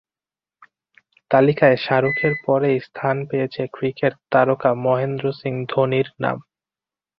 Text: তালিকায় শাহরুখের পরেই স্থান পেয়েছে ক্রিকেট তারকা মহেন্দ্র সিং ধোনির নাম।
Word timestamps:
তালিকায় 1.31 1.77
শাহরুখের 1.77 2.33
পরেই 2.45 2.77
স্থান 2.79 3.15
পেয়েছে 3.29 3.61
ক্রিকেট 3.73 4.13
তারকা 4.31 4.71
মহেন্দ্র 4.85 5.25
সিং 5.39 5.53
ধোনির 5.65 6.07
নাম। 6.19 6.37